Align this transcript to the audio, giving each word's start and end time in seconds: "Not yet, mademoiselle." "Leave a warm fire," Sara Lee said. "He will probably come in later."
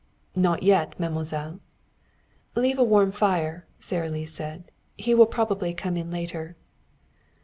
"Not 0.35 0.63
yet, 0.63 0.99
mademoiselle." 0.99 1.59
"Leave 2.55 2.79
a 2.79 2.83
warm 2.83 3.11
fire," 3.11 3.67
Sara 3.79 4.09
Lee 4.09 4.25
said. 4.25 4.71
"He 4.97 5.13
will 5.13 5.27
probably 5.27 5.75
come 5.75 5.95
in 5.95 6.09
later." 6.09 6.55